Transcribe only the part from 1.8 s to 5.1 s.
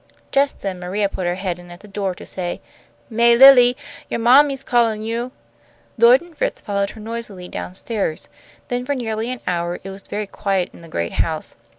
the door to say, "May Lilly, yo' mammy's callin'